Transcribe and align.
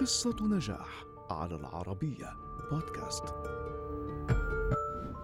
قصة 0.00 0.36
نجاح 0.40 1.04
على 1.30 1.54
العربية 1.54 2.36
بودكاست 2.70 3.24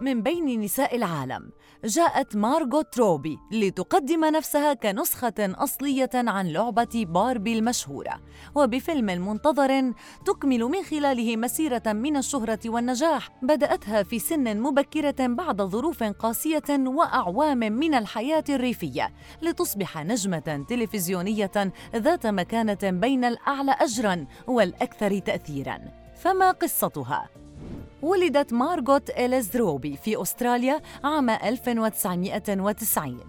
من 0.04 0.22
بين 0.22 0.60
نساء 0.60 0.96
العالم. 0.96 1.50
جاءت 1.84 2.36
مارغوت 2.36 2.98
روبي 2.98 3.38
لتقدم 3.52 4.24
نفسها 4.24 4.74
كنسخة 4.74 5.34
أصلية 5.38 6.10
عن 6.14 6.48
لعبة 6.48 7.06
باربي 7.08 7.58
المشهورة. 7.58 8.20
وبفيلم 8.54 9.28
منتظر 9.28 9.92
تكمل 10.24 10.64
من 10.64 10.82
خلاله 10.82 11.36
مسيرة 11.36 11.82
من 11.86 12.16
الشهرة 12.16 12.58
والنجاح. 12.66 13.28
بدأتها 13.42 14.02
في 14.02 14.18
سن 14.18 14.60
مبكرة 14.60 15.26
بعد 15.26 15.62
ظروف 15.62 16.02
قاسية 16.02 16.62
وأعوام 16.70 17.58
من 17.58 17.94
الحياة 17.94 18.44
الريفية 18.48 19.12
لتصبح 19.42 20.04
نجمة 20.04 20.64
تلفزيونية 20.68 21.72
ذات 21.96 22.26
مكانة 22.26 22.78
بين 22.82 23.24
الأعلى 23.24 23.72
أجراً 23.80 24.26
والأكثر 24.46 25.18
تأثيراً. 25.18 25.78
فما 26.16 26.50
قصتها؟ 26.50 27.43
ولدت 28.04 28.52
مارغوت 28.52 29.10
إليز 29.10 29.56
روبي 29.56 29.96
في 29.96 30.22
أستراليا 30.22 30.80
عام 31.04 31.30
1990 31.30 33.20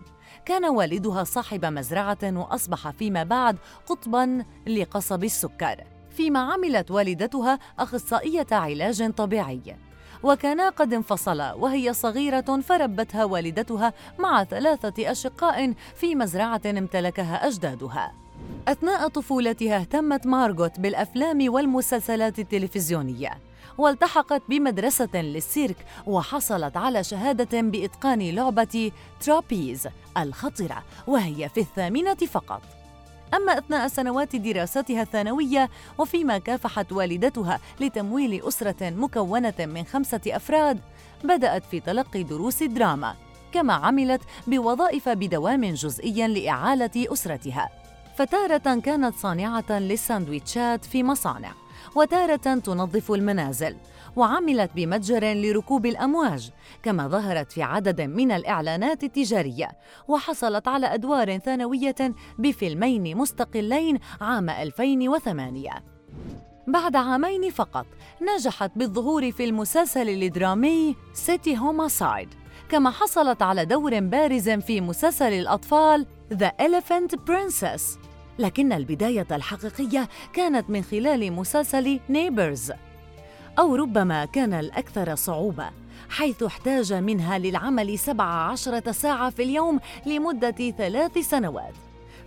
كان 0.46 0.66
والدها 0.66 1.24
صاحب 1.24 1.66
مزرعة 1.66 2.18
وأصبح 2.24 2.90
فيما 2.90 3.24
بعد 3.24 3.58
قطباً 3.86 4.46
لقصب 4.68 5.24
السكر. 5.24 5.84
فيما 6.10 6.40
عملت 6.40 6.92
والدتها 6.92 7.60
أخصائية 7.80 8.48
علاج 8.52 9.12
طبيعي. 9.12 9.62
وكانا 10.24 10.70
قد 10.70 10.94
انفصلا 10.94 11.54
وهي 11.54 11.94
صغيرة 11.94 12.60
فربتها 12.62 13.26
والدتها 13.26 13.94
مع 14.20 14.44
ثلاثة 14.44 15.12
أشقاء 15.12 15.74
في 15.96 16.16
مزرعة 16.16 16.62
امتلكها 16.66 17.48
أجدادها. 17.48 18.14
أثناء 18.68 19.08
طفولتها 19.08 19.78
اهتمت 19.78 20.28
مارغوت 20.28 20.80
بالأفلام 20.80 21.54
والمسلسلات 21.54 22.40
التلفزيونية. 22.40 23.55
والتحقت 23.78 24.42
بمدرسة 24.50 25.10
للسيرك 25.14 25.86
وحصلت 26.08 26.78
على 26.78 27.04
شهادة 27.04 27.62
بإتقان 27.62 28.22
لعبة 28.22 28.92
ترابيز 29.20 29.88
الخطرة 30.18 30.84
وهي 31.08 31.50
في 31.50 31.60
الثامنة 31.60 32.16
فقط. 32.16 32.62
أما 33.34 33.58
أثناء 33.58 33.88
سنوات 33.88 34.36
دراستها 34.36 35.02
الثانوية 35.02 35.70
وفيما 35.98 36.38
كافحت 36.38 36.92
والدتها 36.92 37.60
لتمويل 37.80 38.48
أسرة 38.48 38.90
مكونة 38.90 39.54
من 39.60 39.84
خمسة 39.84 40.22
أفراد 40.28 40.80
بدأت 41.24 41.66
في 41.66 41.80
تلقي 41.80 42.24
دروس 42.24 42.62
الدراما 42.62 43.16
كما 43.52 43.74
عملت 43.74 44.22
بوظائف 44.48 45.10
بدوام 45.10 45.66
جزئي 45.66 46.28
لإعالة 46.28 46.92
أسرتها. 46.96 47.70
فتارة 48.18 48.80
كانت 48.80 49.16
صانعة 49.16 49.72
للساندويتشات 49.72 50.86
في 50.86 51.04
مصانع. 51.04 51.52
وتارة 51.96 52.36
تنظف 52.36 53.12
المنازل 53.12 53.76
وعملت 54.16 54.72
بمتجر 54.76 55.34
لركوب 55.34 55.86
الأمواج 55.86 56.52
كما 56.84 57.08
ظهرت 57.08 57.52
في 57.52 57.64
عدد 57.64 58.02
من 58.02 58.32
الإعلانات 58.32 59.04
التجارية 59.04 59.72
وحصلت 60.08 60.68
على 60.68 60.94
أدوار 60.94 61.38
ثانوية 61.38 61.96
بفيلمين 62.40 63.18
مستقلين 63.18 64.00
عام 64.22 64.50
2008 64.50 65.70
بعد 66.68 66.96
عامين 66.96 67.50
فقط 67.50 67.86
نجحت 68.22 68.72
بالظهور 68.76 69.32
في 69.32 69.46
المسلسل 69.46 70.10
الدرامي 70.10 70.96
سيتي 71.14 71.58
هوماسايد 71.58 72.30
كما 72.70 72.90
حصلت 72.90 73.42
على 73.42 73.66
دور 73.66 74.00
بارز 74.00 74.50
في 74.50 74.82
مسلسل 74.82 75.34
الأطفال 75.34 76.06
The 76.34 76.52
Elephant 76.60 77.16
Princess. 77.28 78.00
لكن 78.40 78.74
البداية 78.74 79.28
الحقيقية 79.32 80.10
كانت 80.34 80.70
من 80.70 80.84
خلال 80.84 81.34
مسلسل 81.34 82.00
Neighbours 82.10 82.72
أو 83.60 83.76
ربما 83.76 84.26
كان 84.26 84.54
الأكثر 84.54 85.16
صعوبة 85.16 85.70
حيث 86.10 86.44
احتاج 86.44 86.94
منها 86.94 87.38
للعمل 87.38 88.00
17 88.00 88.92
ساعة 88.92 89.30
في 89.30 89.44
اليوم 89.44 89.80
لمدة 90.06 90.72
ثلاث 90.78 91.18
سنوات. 91.18 91.74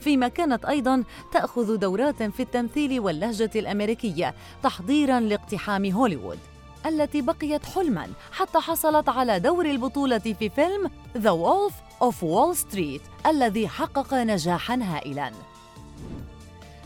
فيما 0.00 0.28
كانت 0.28 0.64
أيضا 0.64 1.04
تأخذ 1.32 1.76
دورات 1.76 2.22
في 2.22 2.40
التمثيل 2.40 3.00
واللهجة 3.00 3.50
الأمريكية 3.56 4.34
تحضيرا 4.62 5.20
لاقتحام 5.20 5.92
هوليوود 5.92 6.38
التي 6.86 7.22
بقيت 7.22 7.66
حلما 7.66 8.06
حتى 8.32 8.58
حصلت 8.58 9.08
على 9.08 9.40
دور 9.40 9.66
البطولة 9.66 10.18
في 10.18 10.48
فيلم 10.48 10.90
The 11.14 11.32
Wolf 11.44 11.74
of 12.04 12.14
Wall 12.14 12.58
Street 12.58 13.26
الذي 13.26 13.68
حقق 13.68 14.14
نجاحا 14.14 14.78
هائلا. 14.82 15.32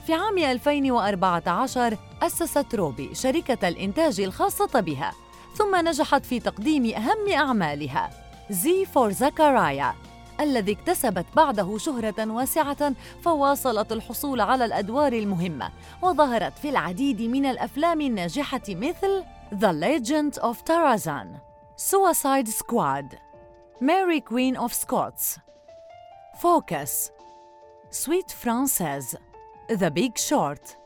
في 0.06 0.14
عام 0.14 0.38
2014 0.38 1.96
أسست 2.22 2.74
روبي 2.74 3.14
شركة 3.14 3.68
الإنتاج 3.68 4.20
الخاصة 4.20 4.80
بها 4.80 5.12
ثم 5.54 5.76
نجحت 5.88 6.24
في 6.24 6.40
تقديم 6.40 6.94
أهم 6.94 7.32
أعمالها 7.32 8.10
زي 8.50 8.84
فور 8.84 9.10
زكرايا 9.12 9.94
الذي 10.40 10.72
اكتسبت 10.72 11.26
بعده 11.36 11.78
شهرة 11.78 12.30
واسعة 12.32 12.92
فواصلت 13.22 13.92
الحصول 13.92 14.40
على 14.40 14.64
الأدوار 14.64 15.12
المهمة 15.12 15.70
وظهرت 16.02 16.58
في 16.58 16.68
العديد 16.68 17.22
من 17.22 17.46
الأفلام 17.46 18.00
الناجحة 18.00 18.62
مثل 18.68 19.24
The 19.52 19.72
Legend 19.72 20.42
of 20.42 20.56
Tarzan 20.64 21.28
Suicide 21.76 22.48
Squad 22.48 23.16
Mary 23.80 24.20
Queen 24.20 24.56
of 24.56 24.72
Scots 24.72 25.38
Focus 26.42 27.10
Sweet 27.90 28.30
Frances 28.44 29.16
The 29.72 29.88
Big 29.88 30.18
Short 30.18 30.78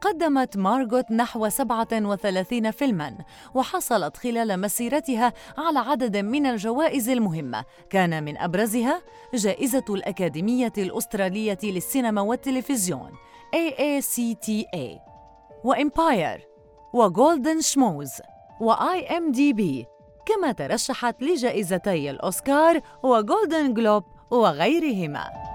قدمت 0.00 0.56
مارغوت 0.56 1.10
نحو 1.10 1.48
37 1.48 2.70
فيلماً 2.70 3.18
وحصلت 3.54 4.16
خلال 4.16 4.60
مسيرتها 4.60 5.32
على 5.58 5.78
عدد 5.78 6.16
من 6.16 6.46
الجوائز 6.46 7.08
المهمة. 7.08 7.64
كان 7.90 8.24
من 8.24 8.38
أبرزها 8.38 9.02
جائزة 9.34 9.84
الأكاديمية 9.90 10.72
الأسترالية 10.78 11.58
للسينما 11.62 12.20
والتلفزيون 12.20 13.10
AACTA 13.54 14.98
وإمباير 15.64 16.48
وجولدن 16.92 17.60
شموز 17.60 18.12
وآي 18.60 19.16
إم 19.16 19.32
دي 19.32 19.52
بي 19.52 19.86
كما 20.26 20.52
ترشحت 20.52 21.22
لجائزتي 21.22 22.10
الأوسكار 22.10 22.80
وجولدن 23.02 23.74
جلوب 23.74 24.04
وغيرهما. 24.30 25.47